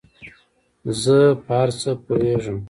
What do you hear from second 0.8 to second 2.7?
زۀ په هر څه پوهېږم